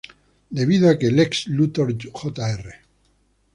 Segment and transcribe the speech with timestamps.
[0.49, 2.65] Debido a que Lex Luthor Jr.